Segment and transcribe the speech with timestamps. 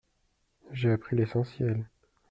[0.71, 1.85] J’ai appris l’essentiel.